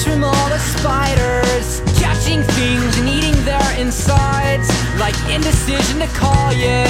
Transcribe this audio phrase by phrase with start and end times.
[0.00, 6.52] eggs from all the spiders Catching things and eating their insides Like indecision to call
[6.52, 6.84] you.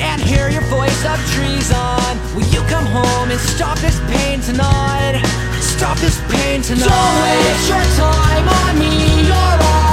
[0.00, 2.18] And hear your voice of treason.
[2.34, 5.22] Will you come home and stop this pain tonight?
[5.60, 6.88] Stop this pain tonight.
[6.88, 9.91] Don't waste your time on me, you're all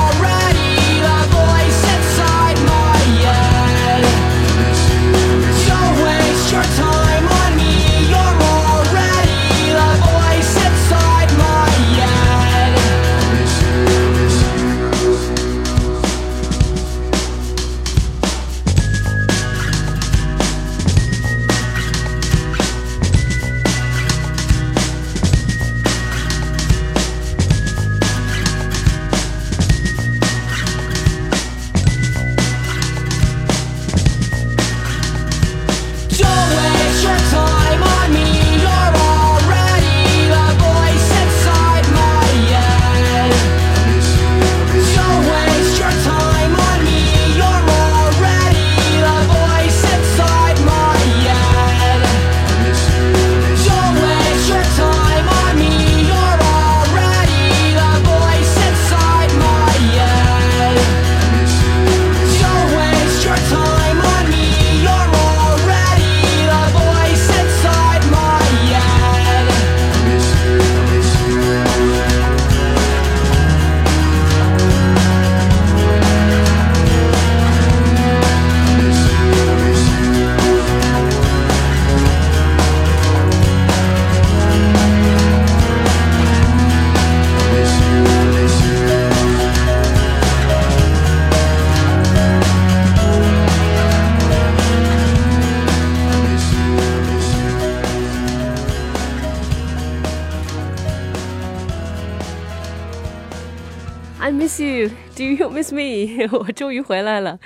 [104.59, 106.27] Do you miss me？
[106.37, 107.39] 我终于回来了，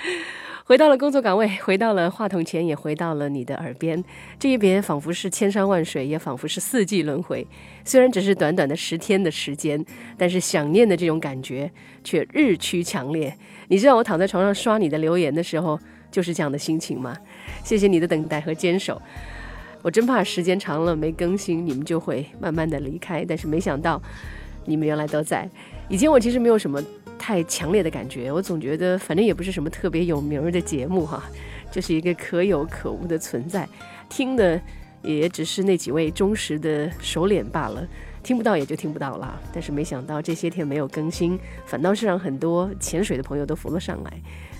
[0.64, 4.02] 回到了工作岗位，回到了话筒前，也回到了你的耳边。
[4.36, 7.46] 这一别，仿佛是千山万水，也仿佛是四季轮回。
[7.84, 9.84] 虽然只是短短的十天的时间，
[10.18, 11.70] 但是想念的这种感觉
[12.02, 13.32] 却日趋强烈。
[13.68, 15.78] 你知道我躺在床上刷你的留言的时候，
[16.10, 17.16] 就是这样的心情吗？
[17.62, 19.00] 谢谢你的等待和坚守。
[19.82, 23.24] 我真怕时间长了没更新，你们就会慢慢的离开。
[23.24, 24.02] 但是没想到，
[24.64, 25.48] 你们原来都在。
[25.88, 26.82] 以前我其实没有什么。
[27.26, 31.24] 太强烈的感觉，我总觉得反正也不是什么特别有名的节目哈，
[31.72, 33.66] 就是一个可有可无的存在，
[34.10, 34.60] 听的
[35.02, 37.88] 也只是那几位忠实的熟脸罢了，
[38.22, 39.40] 听不到也就听不到了。
[39.54, 44.12] 但是没想到这些天没有更新，反倒是让很多潜水的朋友都浮了上来，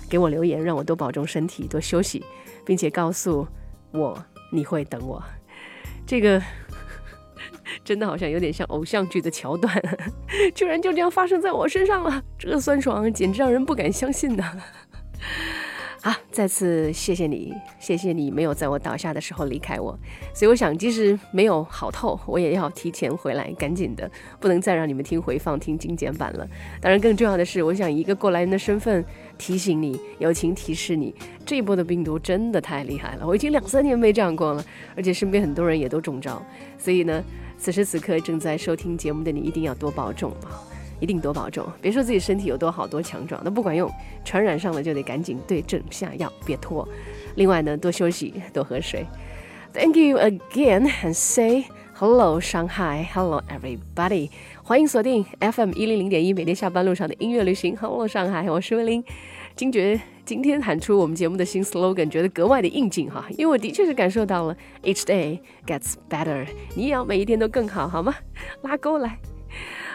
[0.09, 2.25] 给我留言，让我多保重身体，多休息，
[2.65, 3.47] 并且告诉
[3.91, 4.17] 我
[4.51, 5.23] 你会等我。
[6.07, 6.41] 这个。
[7.83, 9.73] 真的好像有点像偶像剧的桥段，
[10.53, 14.43] 居然就这样发生在我身上了，这个酸爽简直让人不敢相信呢。
[16.03, 19.97] 好，再次谢谢你，谢谢你没有在我倒下的时候离开我。
[20.35, 24.07] 所以我想，即使没有好透，我也要提前回来，赶紧的，
[24.39, 26.47] 不能再让你们听回放、听精简版了。
[26.79, 29.03] 当然，更重要的是，我想以一个过来人的身份
[29.39, 31.11] 提醒你，友情提示你，
[31.43, 33.25] 这一波的病毒真的太厉害了。
[33.25, 34.63] 我已经两三年没这样过了，
[34.95, 36.39] 而且身边很多人也都中招。
[36.77, 37.23] 所以呢，
[37.65, 40.61] 此时此刻正在收听节目的你，一定要多保重啊！
[40.99, 43.91] 一定多保重，别说自己身体有多好多强壮，那不管用，
[44.23, 46.87] 传染上了就得赶紧对症下药，别拖。
[47.33, 49.03] 另外呢，多休息，多喝水。
[49.73, 51.63] Thank you again and say
[51.95, 54.29] hello Shanghai，hello everybody，
[54.61, 57.75] 欢迎锁定 FM 一零零点一，每天下班路上的音乐旅行。
[57.75, 59.03] Hello 上海，我是威林。
[59.55, 68.15] 惊觉今天喊出我们节目的新 slogan，觉得格外的应景哈，因为我的确是感受到了 Each day gets better，你也要每一天都更好，好吗？
[68.63, 69.19] 拉钩来。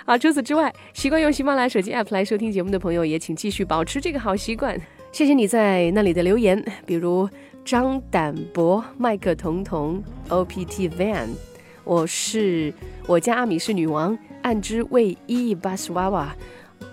[0.04, 4.80] 啊，除此之外，习惯用喜马拉雅手机 app 来收听节目的朋友，也请继续保持这个好习惯。
[5.10, 7.28] 谢谢你在那里的留言，比如
[7.64, 11.28] 张胆博、麦克彤彤、OPT Van，
[11.82, 12.72] 我是
[13.08, 16.34] 我家阿米是女王，暗之卫衣巴斯娃娃，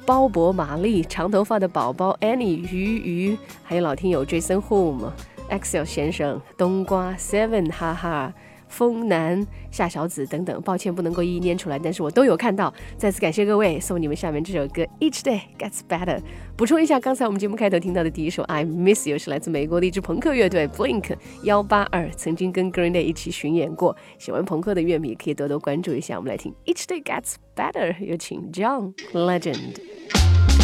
[0.07, 5.11] 鲍勃玛丽，长头发的宝宝 Annie 鱼鱼，还有老听友 Jason Home、
[5.49, 8.33] Excel 先生、冬瓜 Seven，哈哈。
[8.67, 12.73] 风南夏小子等等，抱歉不能够一一念出来，但是我都有看到。
[12.97, 16.17] 再次感谢各位，送你们下面这首歌《Each Day Gets Better》。
[16.55, 23.95] 补充一下，刚才我们节目开头听到的第一首《I Miss You》是来自美国的一支朋克乐队 Blink 幺八二，曾经跟 Green Day 一起巡演过。
[24.17, 26.17] 喜欢朋克的乐迷可以多多关注一下。
[26.17, 30.56] 我们来听《Each Day Gets Better》，有请 John Legend。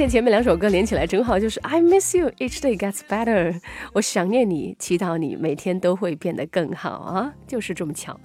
[0.00, 3.60] 现前面两首歌连起来正好就是 I miss you each day gets better，
[3.92, 8.18] 我想念你，祈祷你每天都会变得更好啊，就是这么巧。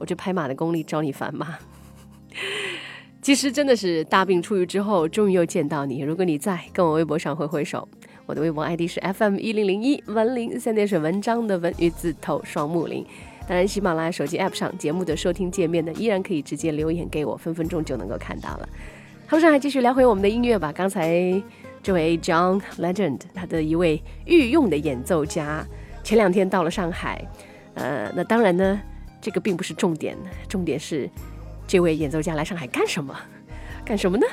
[0.00, 1.56] 我这拍马的功力招你烦吗？
[3.22, 6.00] 其实真的是大病初愈之后，终于又见到你。
[6.00, 7.88] 如果你在，跟我微博上挥挥手。
[8.26, 13.06] 我的微博 ID 是 FM 一零零一文林三点水文章的文与字头双木林。
[13.46, 18.68] 当然，喜马拉雅手机 App 上节目的收听界面呢，依然可以直接留言给我，分分钟就能够看到了。
[19.26, 20.70] 好，上来继续聊回我们的音乐吧。
[20.70, 21.42] 刚才
[21.82, 25.64] 这位 John Legend，他的一位御用的演奏家，
[26.02, 27.26] 前两天到了上海。
[27.72, 28.78] 呃，那当然呢，
[29.22, 30.14] 这个并不是重点，
[30.46, 31.08] 重点是
[31.66, 33.18] 这位演奏家来上海干什么？
[33.82, 34.26] 干什么呢？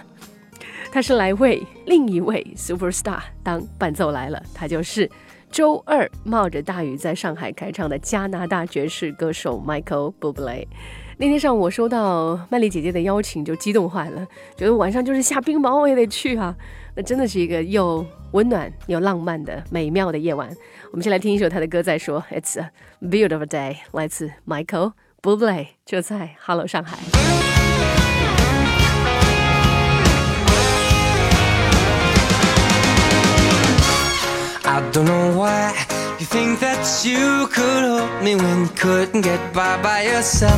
[0.92, 5.10] 他是来为另一位 Superstar 当伴奏来了，他就是。
[5.52, 10.66] 周二冒着大雨在上海开唱的加拿大爵士歌手 Michael Bublé。
[11.22, 14.26] 那天上午我收到曼丽姐姐的邀请，就激动坏了，
[14.58, 16.56] 觉得晚上就是下冰雹我也得去啊！
[16.96, 20.50] 那真的是一个又温暖又浪漫的美妙的夜晚。
[20.90, 22.24] 我们先来听一首他的歌再说。
[22.32, 26.98] It's a beautiful day，来自 Michael Bublé，就在 Hello 上海。
[34.64, 35.72] I don't know why
[36.18, 40.58] you think that you could help me when you couldn't get by by yourself.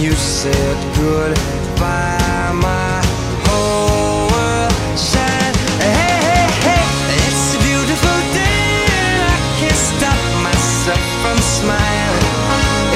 [0.00, 2.52] you said goodbye.
[2.54, 3.00] My
[3.46, 5.56] whole world shined.
[5.80, 6.84] Hey, hey, hey,
[7.26, 8.86] it's a beautiful day.
[9.34, 12.28] I can't stop myself from smiling.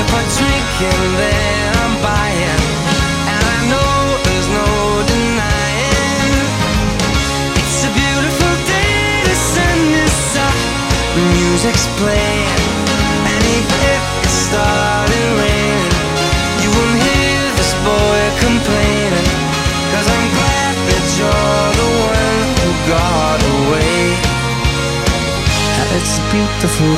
[0.01, 2.61] If I drink and then I'm buying,
[3.35, 3.95] and I know
[4.27, 4.69] there's no
[5.13, 6.35] denying.
[7.61, 9.27] It's a beautiful day.
[9.29, 10.77] The sun is up
[11.17, 12.61] music's playing
[13.33, 15.46] And if it started raining
[17.57, 19.31] This boy complaining
[19.93, 24.01] Cause I'm glad that you're the one who got away.
[25.97, 26.95] It's a beautiful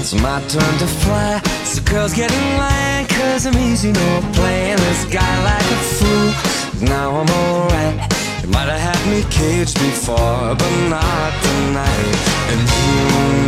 [0.00, 5.04] It's my turn to fly So girls get in Cause I'm easy, no playing this
[5.06, 6.88] guy like a fool.
[6.88, 12.16] Now I'm alright you might have had me caged before, but not tonight.
[12.50, 13.02] And you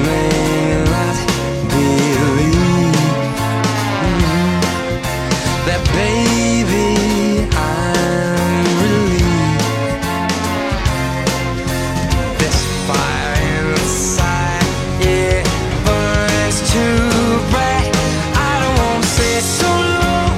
[0.06, 1.33] may not
[1.74, 3.02] believe
[5.66, 6.88] that, baby,
[7.56, 9.64] I'm relieved.
[12.40, 14.66] This fire inside,
[15.00, 15.44] it
[15.86, 17.00] burns too
[17.50, 17.92] bright.
[18.50, 20.34] I don't say so long.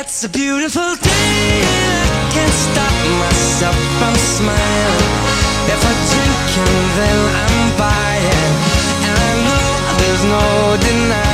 [0.00, 5.33] It's a beautiful day I can't stop myself from smiling.
[5.72, 8.52] If I drink and then I'm buying,
[9.08, 11.33] and I know there's no denying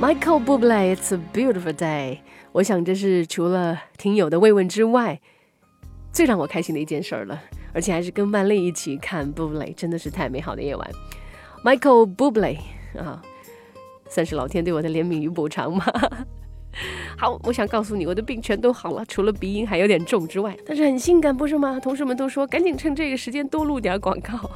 [0.00, 2.20] Michael Bublé, It's a beautiful day。
[2.52, 5.20] 我想这是除了听友的慰问之外，
[6.10, 7.38] 最让我开心的一件事儿了。
[7.74, 10.90] 而且还是跟曼丽一起看 Bublé，真的是太美好的夜晚。
[11.62, 12.56] Michael Bublé
[12.98, 13.20] 啊，
[14.08, 15.84] 算是老天对我的怜悯与补偿吗？
[17.18, 21.78] 好，我想告诉你，我的病全都好了，除了鼻音还有点重之外，但是很性感，不是吗？
[21.78, 24.50] 同事们都说，赶紧趁这个时间多录点广告。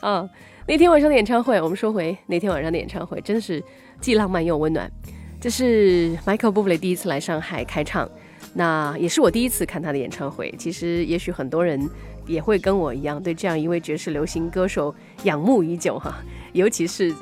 [0.00, 0.30] 啊，
[0.70, 3.60] 那天晚上的演唱会，我们说回那天晚上的演唱会，真的是
[4.00, 4.88] 既浪漫又温暖。
[5.40, 8.08] 这是 Michael Bublé 第一次来上海开唱，
[8.54, 10.54] 那也是我第一次看他的演唱会。
[10.56, 11.90] 其实，也许很多人
[12.24, 16.14] 也会跟我一样，对这样一位爵士流行歌手仰慕已久哈。
[16.52, 17.12] 尤其是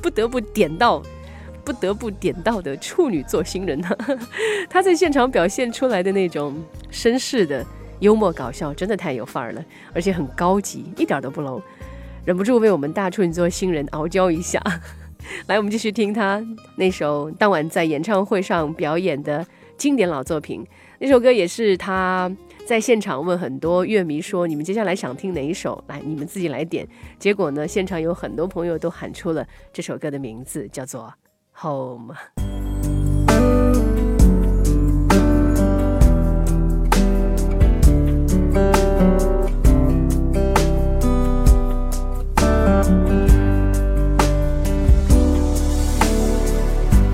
[0.00, 1.02] 不得不点到、
[1.66, 3.90] 不得不点到的处女座新人呢，
[4.70, 6.56] 他在现场表现出来的那种
[6.90, 7.62] 绅士的
[8.00, 9.62] 幽默搞笑，真的太有范儿了，
[9.92, 11.60] 而且很高级，一点都不 low。
[12.26, 14.60] 忍不住为我们大处女座新人傲娇一下。
[15.46, 20.66] 来，我们继续听他那首当晚在演唱会上表演的经典老作品。
[20.98, 22.28] 那首歌也是他
[22.66, 25.82] 在现场问很多乐迷说：“你们接下来想听哪一首？
[25.86, 26.84] 来，你们自己来点。”
[27.16, 31.14] 结果呢，现场有很多朋友都喊出了这首歌的名字，叫做
[31.62, 32.12] 《Home》。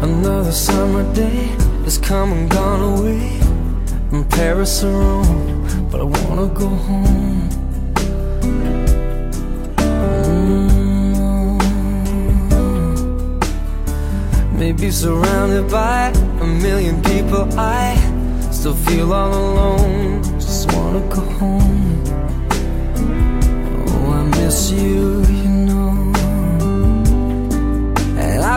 [0.02, 1.46] Another summer day
[1.84, 3.40] has come and gone away
[4.10, 7.48] from Paris or Rome, but I wanna go home.
[9.76, 11.58] Mm.
[14.58, 16.08] Maybe surrounded by
[16.40, 17.96] a million people, I
[18.50, 20.22] still feel all alone.
[20.34, 22.02] Just wanna go home.
[23.88, 25.24] Oh, I miss you,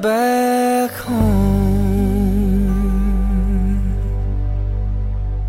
[0.00, 1.58] Back home.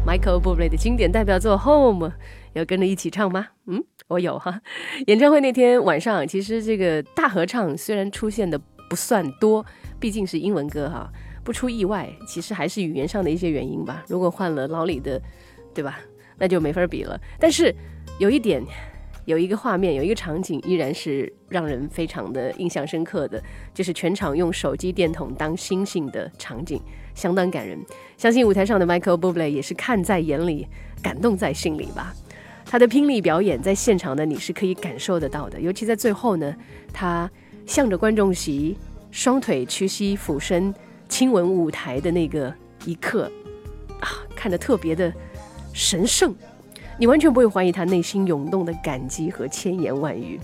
[0.05, 2.09] Michael Bublé 的经典代表作《Home》，
[2.53, 3.47] 有跟着一起唱吗？
[3.67, 4.59] 嗯，我有哈。
[5.05, 8.59] 演唱会那天晚上，其实这个大合唱虽然出现的
[8.89, 9.63] 不算多，
[9.99, 11.12] 毕竟是英文歌哈，
[11.43, 14.03] 不出意外，其实还是语言上的一些原因吧。
[14.07, 15.21] 如果换了老李的，
[15.75, 15.99] 对吧？
[16.39, 17.19] 那就没法比了。
[17.38, 17.75] 但是
[18.17, 18.63] 有一点，
[19.29, 23.39] 有一个画面，有一个场景，依然是让人非常的印象深刻的，
[23.75, 26.81] 就是全场用手机电筒当星星的场景，
[27.13, 27.77] 相当感人。
[28.17, 30.67] 相信舞台上的 Michael Bublé 也是看在眼里，
[31.03, 32.11] 感动在心里吧。
[32.65, 36.55] 他的拼力表演在现场的你是可以感受得到的，尤其在最后呢，
[36.91, 37.29] 他
[37.67, 38.75] 向着观众席，
[39.11, 40.73] 双腿屈膝俯身
[41.07, 42.51] 亲吻舞台的那个
[42.83, 43.31] 一刻，
[43.99, 45.13] 啊，看着特别的
[45.71, 46.35] 神圣，
[46.99, 50.39] 你完全不会怀疑他内心涌动的感激和千言万语。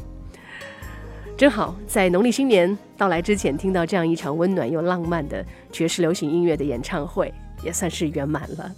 [1.37, 8.73] 正好在农历新年到来之前，听到这样一场温暖又浪漫的爵士流行音乐的演唱会，也算是圆满了。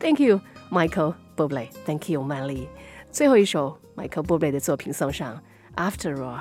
[0.00, 0.40] Thank you,
[0.72, 1.68] Michael Bublé.
[1.86, 2.66] Thank you, 曼丽。
[3.12, 5.40] 最后一首 Michael Bublé 的作品送上
[5.76, 6.40] ，After All，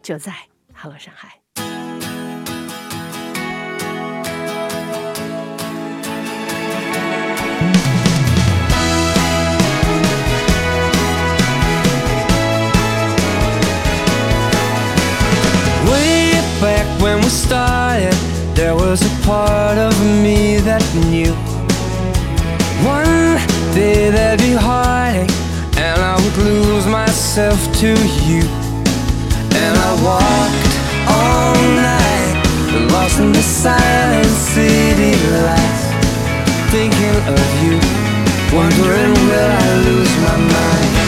[0.00, 0.32] 就在
[0.72, 1.40] Hello 上海。
[17.00, 18.14] When we started,
[18.54, 21.34] there was a part of me that knew
[22.84, 23.38] one
[23.74, 25.30] day there'd be heartache,
[25.76, 27.90] and I would lose myself to
[28.26, 28.42] you.
[29.62, 30.74] And I walked
[31.06, 35.14] all night, lost in the silent city
[35.46, 35.84] lights,
[36.70, 37.76] thinking of you,
[38.56, 41.07] wondering will I lose my mind.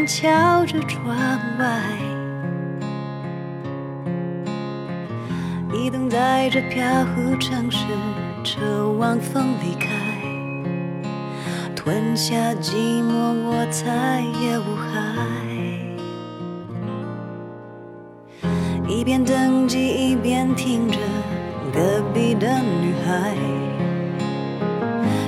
[0.00, 1.14] 个人瞧着窗
[1.58, 1.78] 外，
[5.74, 7.84] 一等待着飘忽城市，
[8.42, 9.90] 车晚风离开，
[11.76, 14.90] 吞下寂寞，我再也无害。
[18.88, 20.96] 一边登机，一边听着
[21.74, 23.34] 隔壁的女孩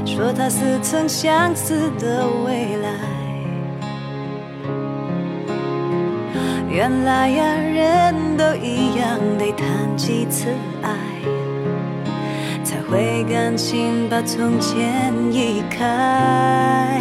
[0.06, 3.11] 说她似曾相识的未来。
[6.72, 10.46] 原来呀，人都一样，得谈几次
[10.80, 10.90] 爱，
[12.64, 16.98] 才会甘心把从前移开。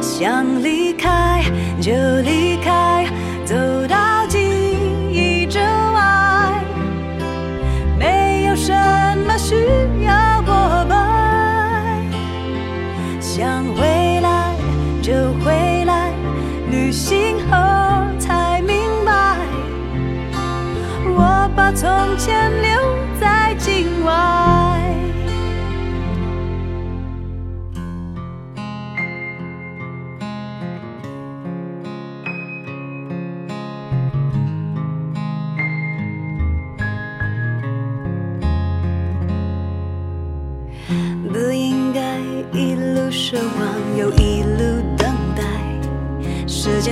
[0.00, 1.42] 想离开
[1.80, 1.90] 就
[2.22, 3.06] 离开，
[3.44, 3.56] 走
[3.88, 3.96] 到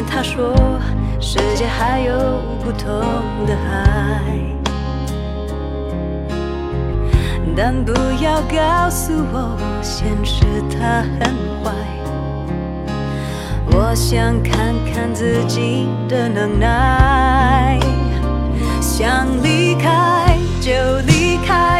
[0.06, 0.54] 他说，
[1.20, 2.12] 世界还有
[2.62, 3.00] 不同
[3.46, 4.22] 的海，
[7.56, 11.72] 但不要告诉我，现实它很坏。
[13.70, 17.78] 我想看看自己的能耐，
[18.80, 20.72] 想离开就
[21.06, 21.77] 离开，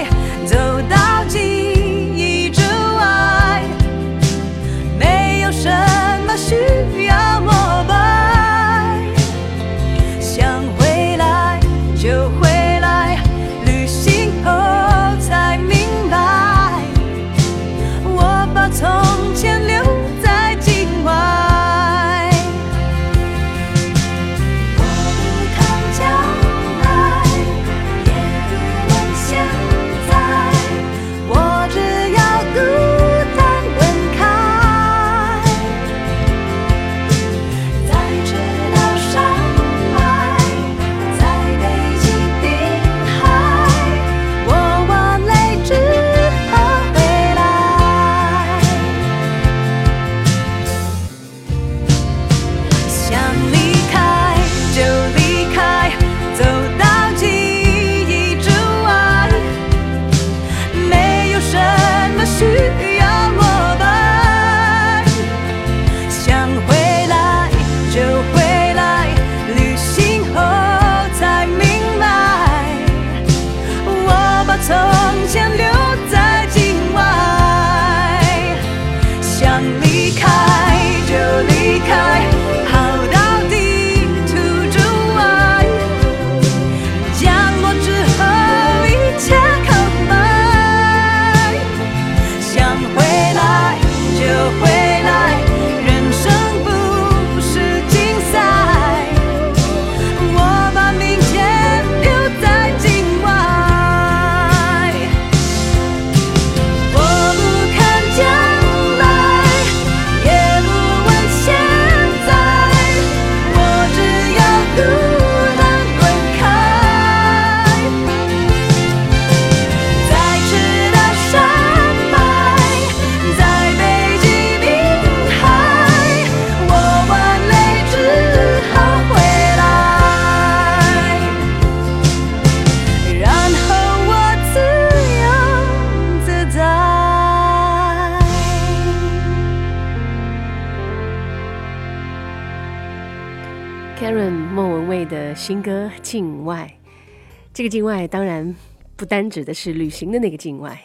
[148.98, 150.78] 不单指的是旅行的那个境外。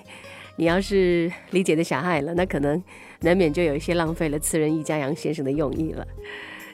[0.55, 2.81] 你要是理解的狭隘了，那可能
[3.21, 6.07] 难免就有一些浪费了词人易家扬先生的用意了。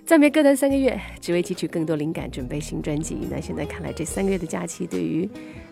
[0.05, 3.17] 暂别歌坛三个月，只为汲取更多灵感，准备新专辑。
[3.31, 5.29] 那现在看来，这三个月的假期对于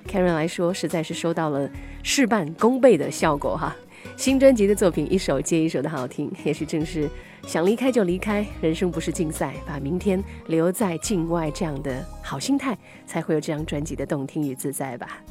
[0.08, 1.70] Karen 来说，实在是收到了
[2.02, 3.76] 事半功倍的效果哈。
[4.16, 7.10] 新专辑的作品一首接一首的好听，也许正是
[7.46, 15.22] 想离开就离开，人生不是竞赛，把明天留在境外这样的好心态，才会有这张专辑的动听与自在吧。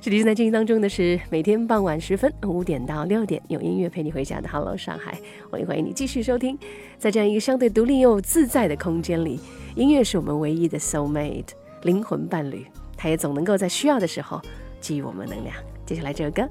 [0.00, 5.16] 这里正在进行当中的是每天傍晚时分五点到六点，有音乐陪你回家的 Hello 上海，
[5.50, 6.58] 我也欢迎你继续收听。
[6.98, 9.40] 在这样一个相对独立又自在的空间里，
[9.74, 14.40] 音乐是我们唯一的 soul mate 灵魂伴侣，它也总能够在需要的时候
[14.80, 15.56] 给予我们能量。
[15.86, 16.48] 接下来这首歌。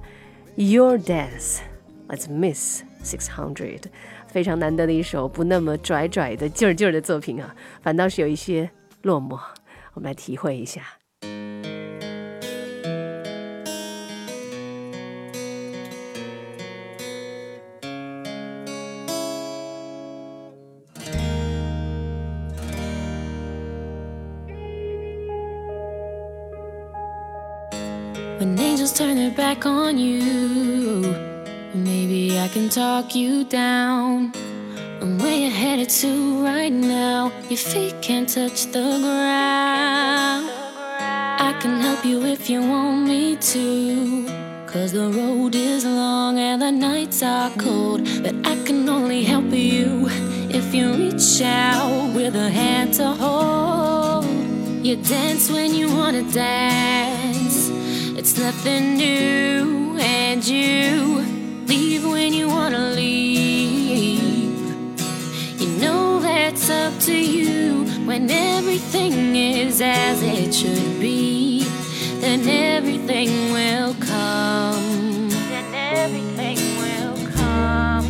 [0.58, 1.60] Your Dance,
[2.10, 3.84] Let's Miss Six Hundred，
[4.28, 8.70] 非常难得的一首不那么拽拽的劲儿劲儿的作品啊，反倒是有一些
[9.02, 9.40] 落寞。
[9.94, 11.01] 我们来体会一下。
[28.92, 31.16] Angels turn their back on you.
[31.74, 34.32] Maybe I can talk you down.
[35.02, 40.50] And where you're headed to right now, your feet can't touch the ground.
[41.40, 44.26] I can help you if you want me to.
[44.68, 48.08] Cause the road is long and the nights are cold.
[48.24, 50.08] But I can only help you
[50.50, 54.26] if you reach out with a hand to hold.
[54.86, 57.51] You dance when you wanna dance.
[58.24, 61.26] It's nothing new, and you
[61.66, 64.60] leave when you wanna leave.
[65.60, 71.66] You know that's up to you when everything is as it should be.
[72.20, 75.30] Then everything will come.
[75.50, 78.06] Then everything will come.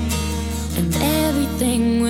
[0.76, 0.94] And
[1.26, 2.01] everything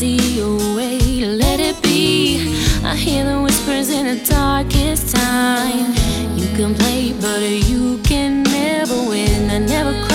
[0.00, 2.56] see a way let it be.
[2.82, 5.92] I hear the whispers in the darkest time.
[6.38, 9.50] You can play, but you can never win.
[9.50, 10.09] I never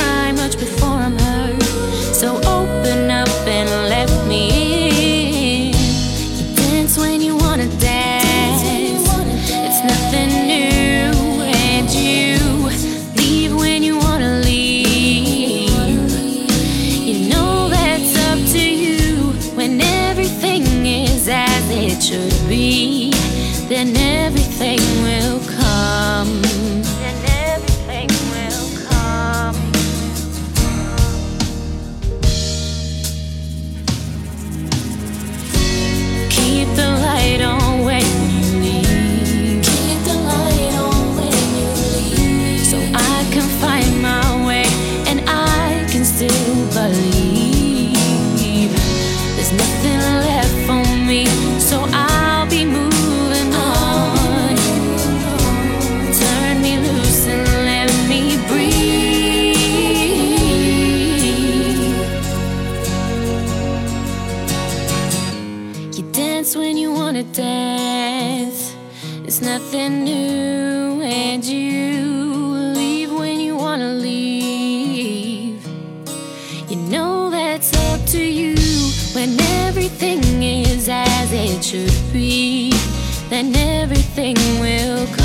[83.36, 85.25] Then everything will come,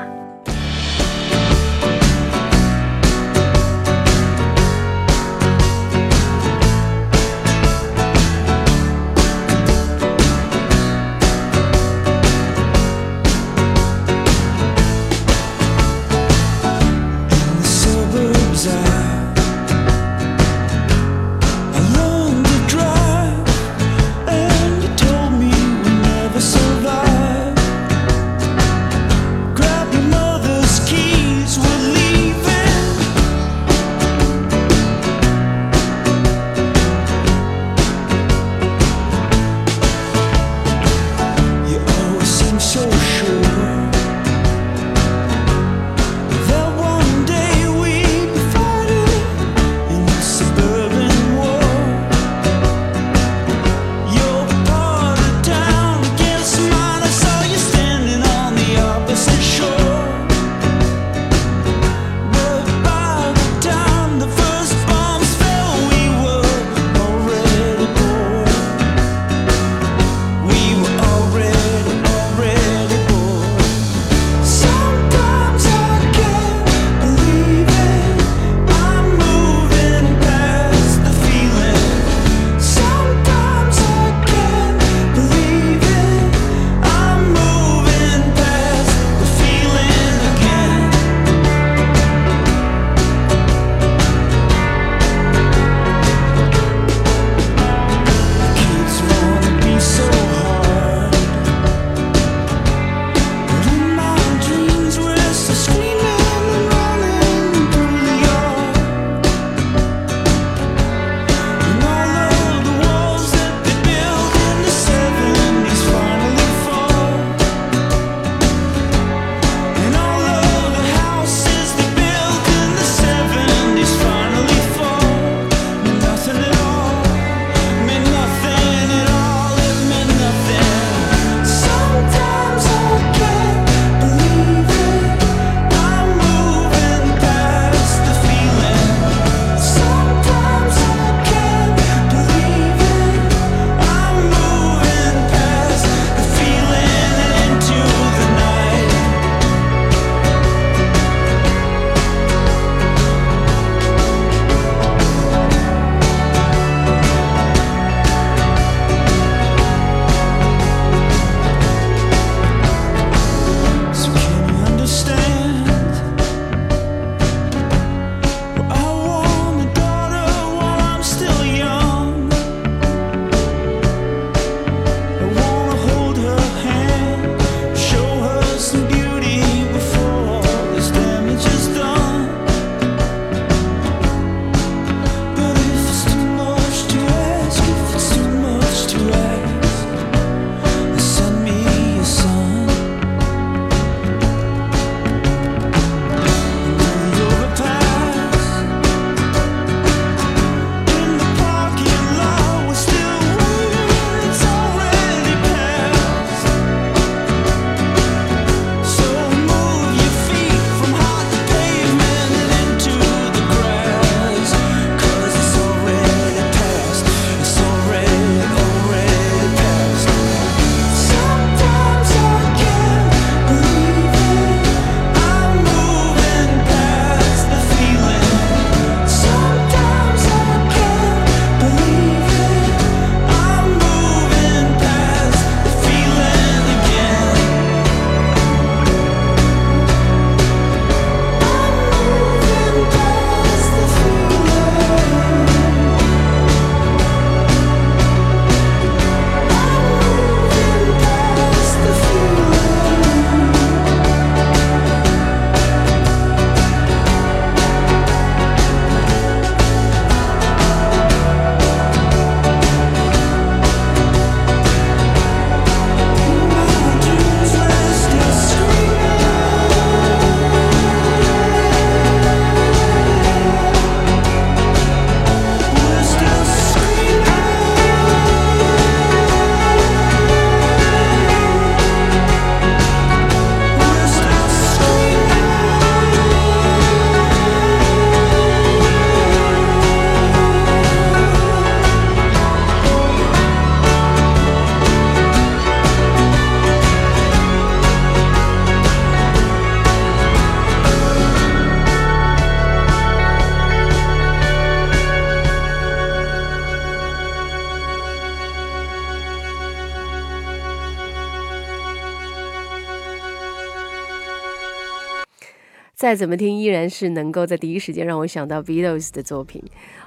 [316.01, 319.63] 再怎么听，依然是能够在第一时间让我想到 Beatles 的作品，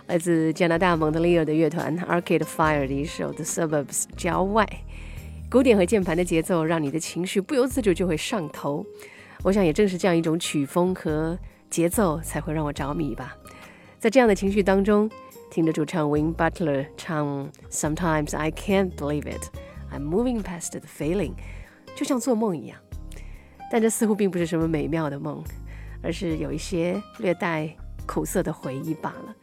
[0.09, 4.69] 来自加拿大蒙特利尔的乐团 Arcade Fire 的一首《The Suburbs》郊外。
[5.49, 8.85] 鼓点和键盘的节奏，让你的情绪不由自主就会上头。
[9.45, 11.39] 我想，也正是这样一种曲风和
[11.71, 13.37] 节奏，才会让我着迷吧。
[14.01, 15.09] 在这样的情绪当中，
[15.49, 19.49] 听着主唱 Win Butler 唱 Sometimes I can't believe it,
[19.93, 21.35] I'm moving past the feeling，
[21.95, 22.81] 就像做梦一样。
[23.71, 25.43] 但这似乎并不是什么美妙的梦，
[26.05, 27.69] 而是有一些略带
[28.07, 29.35] 苦涩的回忆罢了。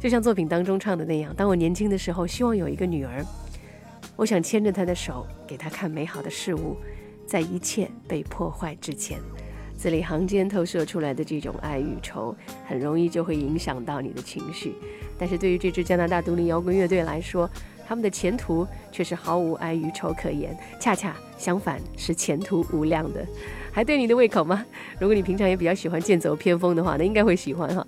[0.00, 3.24] 就像作品当中唱的那样，当我年轻的时候，希望有一个女儿。
[4.16, 6.76] 我想牵着她的手，给她看美好的事物，
[7.26, 9.18] 在一切被破坏之前。
[9.76, 12.34] 字里行间透射出来的这种爱与愁，
[12.66, 14.74] 很容易就会影响到你的情绪。
[15.18, 17.48] 但是对于这支加拿大独立摇滚乐队来说，
[17.86, 23.26] 他们的前途却是毫无爱与愁可言，恰恰相反，是前途无量的。
[23.76, 24.64] 还对你的胃口吗？
[24.98, 27.86] 如果你平常也比较喜欢剑走偏锋的话，那应该会喜欢哈。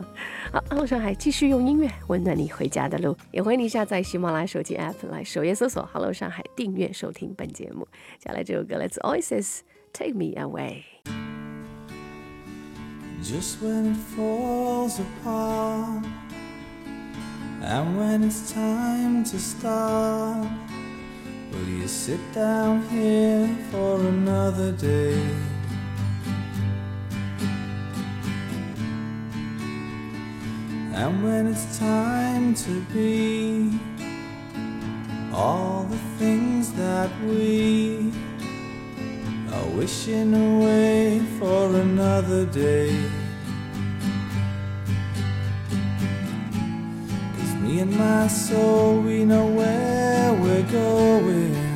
[0.53, 7.89] 好路上海继续用音乐温暖你回家的路，也欢迎你下载喜马拉雅手机 App 来首页搜索 Hello 上海，订阅收听本节目。
[8.19, 9.61] 接下来这首歌来自 Oasis，
[9.95, 10.83] 《Take Me Away》。
[13.23, 16.05] Just when it falls apart,
[17.63, 20.47] and when it's time to start,
[21.51, 25.17] will you sit down here for another day?
[31.01, 33.71] And when it's time to be
[35.33, 38.13] all the things that we
[39.53, 42.91] are wishing away for another day.
[47.37, 51.68] Cause me and my soul, we know where we're going.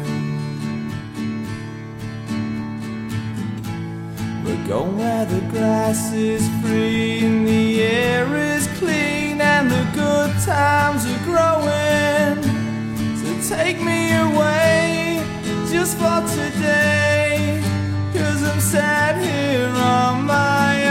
[4.52, 10.30] We're going where the grass is free and the air is clean and the good
[10.44, 12.36] times are growing.
[13.16, 15.24] So take me away
[15.70, 17.62] just for today.
[18.12, 20.81] Cause I'm sad here on my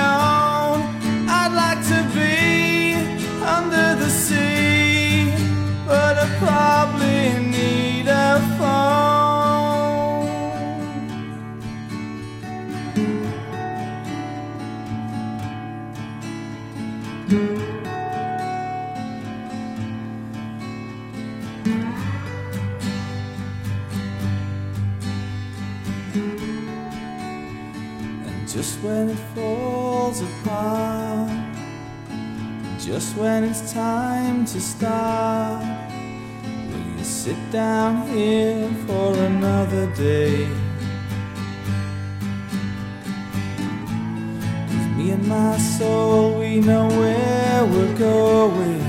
[34.62, 35.64] start,
[36.70, 40.47] will you sit down here for another day?
[44.68, 48.84] 'Cause me and my soul, we know where we're going.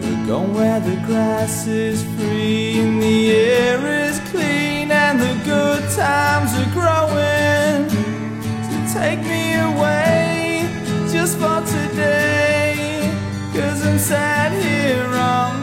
[0.00, 5.82] We're going where the grass is free and the air is clean and the good
[6.04, 7.80] times are growing.
[8.66, 9.41] So take me
[14.02, 15.61] sat here on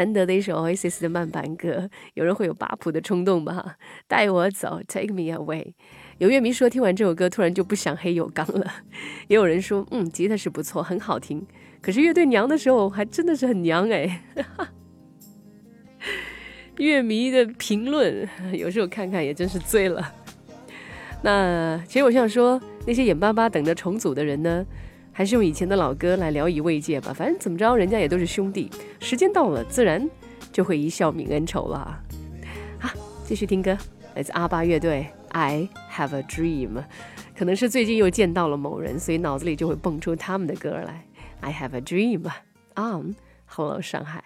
[0.00, 3.76] 难得的一首 Oasis 的慢板歌，有人会有八谱的冲动吧？
[4.08, 5.74] 带我走，Take me away。
[6.16, 8.66] 有乐迷说，听完这首歌突然就不想黑有刚了。
[9.28, 11.46] 也有人说，嗯，吉他是不错，很好听。
[11.82, 14.22] 可是乐队娘的时候，还真的是很娘哎。
[16.78, 20.14] 乐迷的评论，有时候看看也真是醉了。
[21.22, 24.64] 那其实我想说，那些眼巴巴等着重组的人呢，
[25.12, 27.12] 还是用以前的老歌来聊以慰藉吧。
[27.12, 30.08] 反正怎么着，人家也都是兄弟，时间到了，自然
[30.52, 32.00] 就会一笑泯恩仇了。
[32.78, 32.90] 好，
[33.24, 33.76] 继续听歌，
[34.14, 36.72] 来自阿巴乐队《I Have a Dream》。
[37.36, 41.06] 可能是最近又见到了某人，所以脑子里就会蹦出他们的歌来。
[41.46, 42.22] 《I Have a Dream》
[42.76, 44.22] on Hello 上海。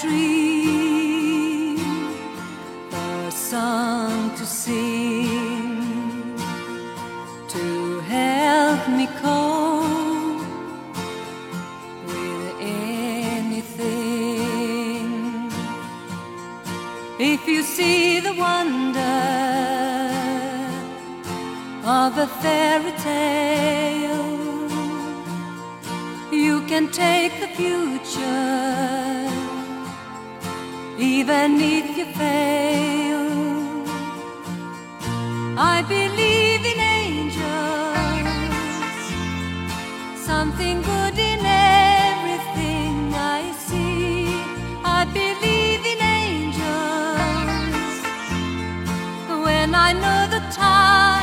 [0.00, 1.78] Dream,
[2.92, 6.36] a song to sing,
[7.48, 10.46] to help me cope
[12.06, 13.84] with anything.
[17.18, 19.00] If you see the wonder
[21.84, 24.34] of a fairy tale,
[26.32, 29.13] you can take the future,
[31.18, 33.26] even if you fail.
[35.74, 38.24] I believe in angels,
[40.30, 42.94] something good in everything
[43.36, 44.26] I see.
[44.98, 47.96] I believe in angels
[49.46, 51.13] when I know the time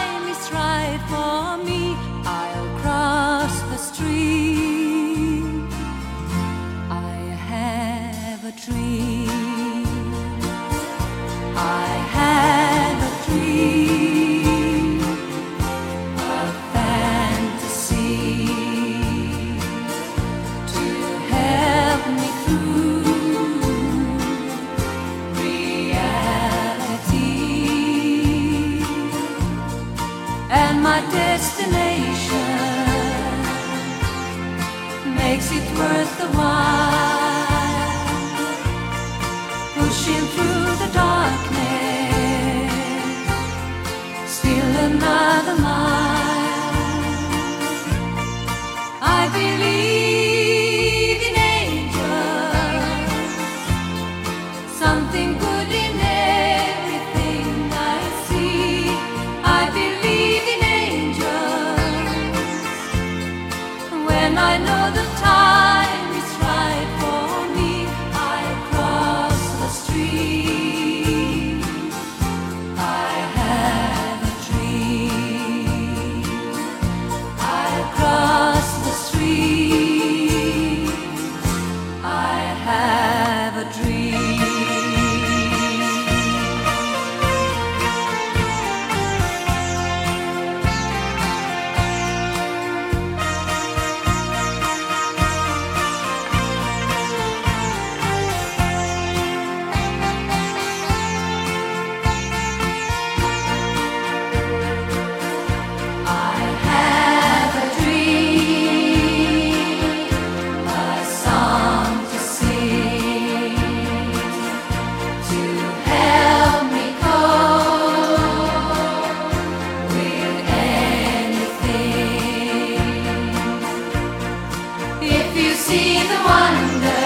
[125.72, 127.02] see the wonder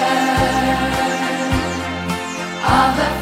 [2.78, 3.14] of a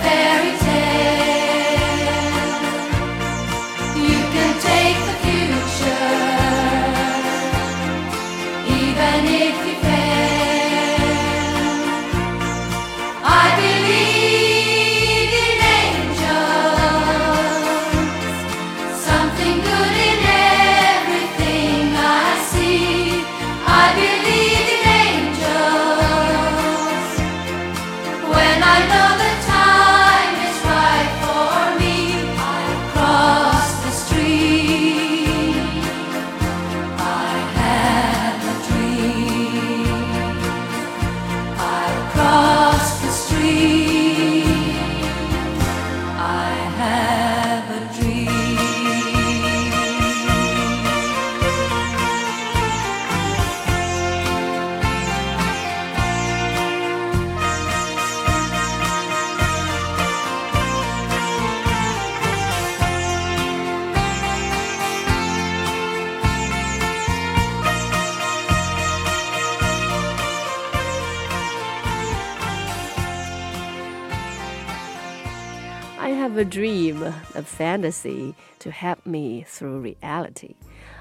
[77.53, 80.57] fantasy to help me through reality.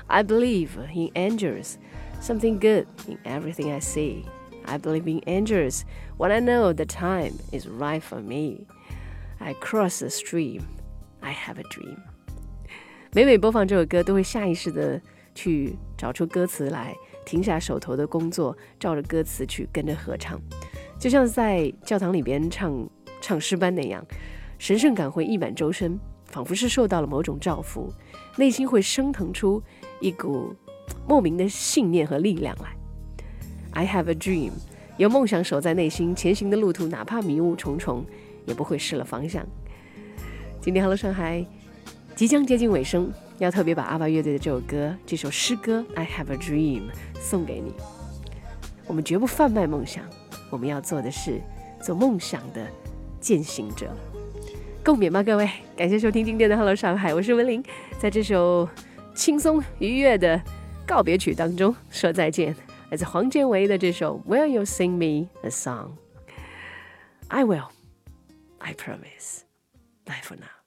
[0.08, 1.78] I believe in angels,
[2.22, 4.26] something good in everything I see.
[4.66, 5.84] I believe in angels
[6.18, 8.68] when I know the time is right for me.
[9.40, 10.64] I cross the stream.
[11.22, 11.98] I have a dream.
[13.14, 15.02] 每每播放这首歌，都会下意识的
[15.34, 16.96] 去找出歌词来，
[17.26, 20.40] 停下手头的工作，照着歌词去跟着合唱，
[21.00, 22.88] 就像在教堂里边唱
[23.22, 24.06] 唱诗班那样，
[24.60, 26.00] 神圣感会溢满周身，
[26.33, 27.93] 仿佛是受到了某种照拂，
[28.37, 29.63] 内心会升腾出
[30.01, 30.55] 一股
[31.07, 32.75] 莫名的信念和力量来。
[33.73, 34.53] I have a dream，
[34.97, 38.05] 有梦想守在内心，前行的路途哪怕迷雾重重，
[38.47, 39.47] 也不会失了方向。
[40.61, 41.45] 今天 Hello 上海
[42.17, 46.81] 即将接近尾声，要特别把阿爸乐队的这首歌，这首诗歌《I Have a Dream》
[47.21, 47.75] 送给你。
[48.87, 50.05] 我们绝不贩卖梦想，
[50.51, 51.41] 我们要做的是
[51.83, 52.67] 做梦想的
[53.21, 53.95] 践行者。
[54.85, 55.49] 共勉吧，各位！
[55.77, 57.63] 感谢收听今天的 Hello 上海，我是文玲，
[58.01, 58.69] 在这首
[59.15, 60.43] 轻松愉悦的
[60.85, 62.53] 告别曲当中说再见。
[62.91, 65.91] 来自黄建为的这首《Will You Sing Me a Song》
[67.29, 67.69] ，I will,
[68.59, 69.43] I promise.
[70.05, 70.62] Bye for now.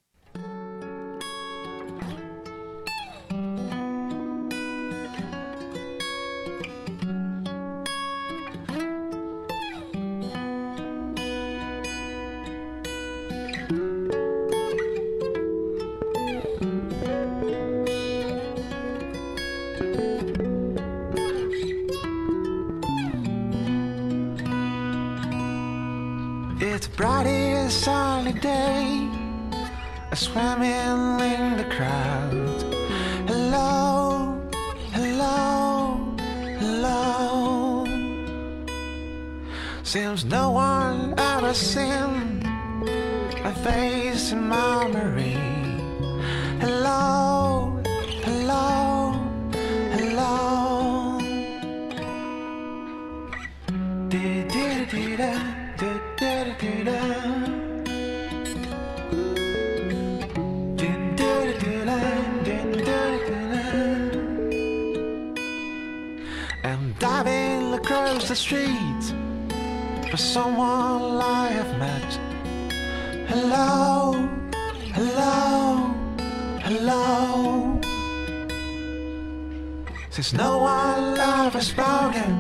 [28.42, 29.10] Day.
[30.12, 32.32] I swam in the crowd.
[33.28, 34.50] Hello,
[34.92, 36.16] hello,
[36.60, 37.86] hello.
[39.84, 42.44] Seems no one ever seen
[43.44, 45.38] my face in memory.
[46.60, 47.35] Hello,
[68.26, 72.20] across the street for someone I have met.
[73.28, 74.28] Hello,
[74.94, 75.94] hello,
[76.64, 77.82] hello.
[80.10, 82.32] Since no one ever spoken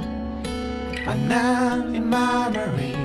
[1.05, 2.95] my name in memory.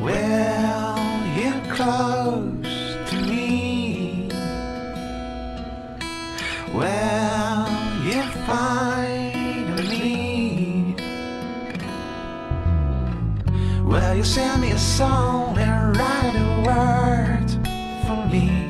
[0.00, 0.98] Will
[1.38, 4.28] you close to me?
[6.74, 7.68] Will
[8.08, 8.87] you find
[14.34, 17.48] Send me a song and write a word
[18.06, 18.68] for me?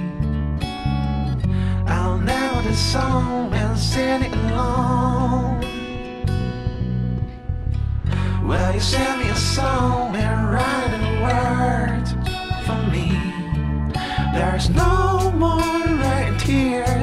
[1.84, 5.60] I'll know the song and sing it along.
[8.46, 12.06] Will you send me a song and write a word
[12.64, 13.08] for me?
[14.32, 16.97] There's no more right tears.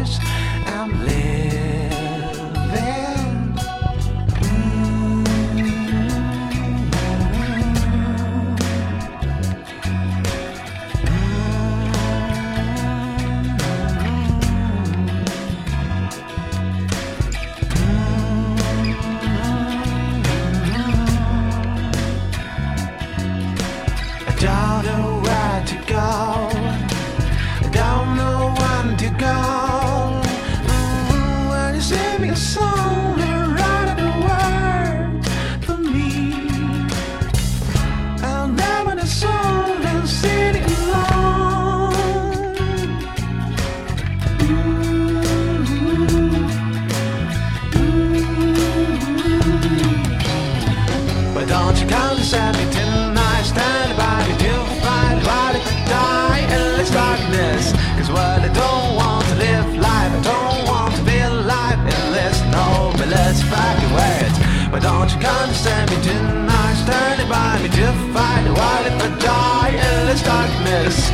[65.15, 66.73] You come to send me tonight?
[66.83, 71.09] Stand by me to fight while I die in this darkness.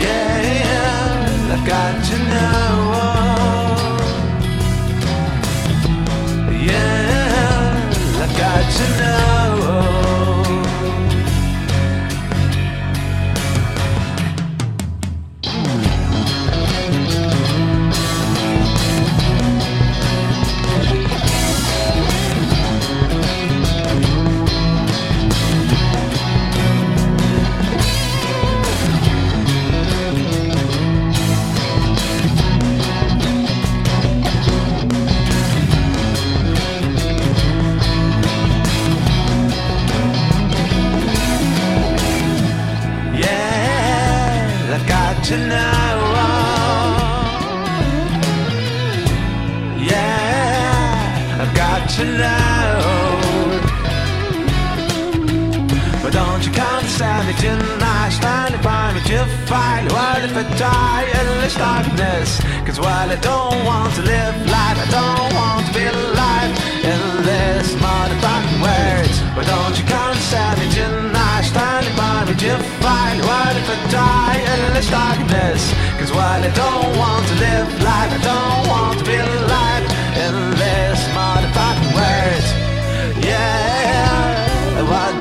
[0.00, 2.65] Yeah, I've got to know.
[51.96, 52.36] To.
[56.02, 61.06] But don't you condescend me tonight Standing by me to fight What if I die
[61.18, 62.40] in this darkness.
[62.66, 66.52] Cause while I don't want to live life I don't want to be alive
[66.84, 69.14] In this motherfucking world.
[69.34, 74.40] But don't you condescend me tonight Standing by me to fight What if I die
[74.52, 75.72] in this darkness.
[75.98, 79.95] Cause while I don't want to live life I don't want to be alive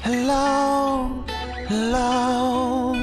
[0.02, 1.24] hello,
[1.70, 2.94] hello.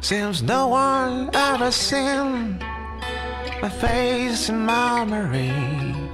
[0.00, 2.58] Seems no one ever seen
[3.60, 6.09] my face in my memory.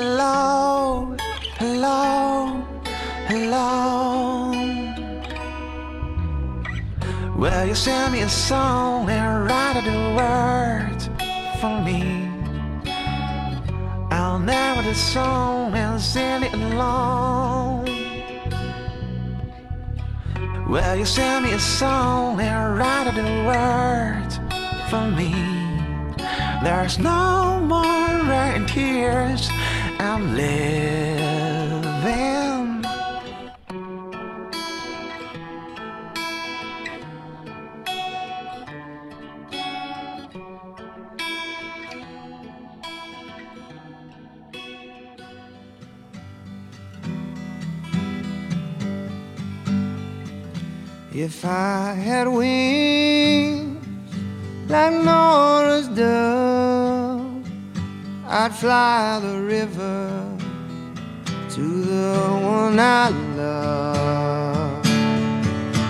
[0.00, 1.16] Hello,
[1.58, 2.62] hello,
[3.26, 4.52] hello.
[7.34, 11.10] Will you send me a song and write the words
[11.60, 12.30] for me?
[14.12, 17.86] I'll never the song and sing it alone.
[20.68, 24.38] Will you send me a song and write the words
[24.90, 25.34] for me?
[26.62, 29.50] There's no more rain tears.
[30.00, 30.78] I'm living.
[51.10, 53.84] If I had wings
[54.68, 56.77] like Noah's dove,
[58.30, 60.36] I'd fly the river
[61.48, 63.08] to the one I
[63.38, 64.84] love.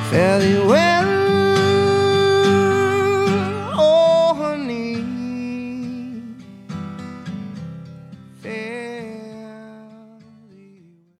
[0.09, 0.65] Fare thee